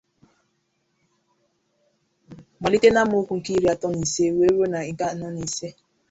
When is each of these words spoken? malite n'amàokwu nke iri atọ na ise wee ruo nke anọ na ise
malite 2.61 2.87
n'amàokwu 2.91 3.33
nke 3.37 3.51
iri 3.57 3.67
atọ 3.73 3.87
na 3.91 3.99
ise 4.05 4.25
wee 4.35 4.51
ruo 4.53 4.65
nke 4.97 5.03
anọ 5.11 5.27
na 5.35 5.41
ise 5.47 5.67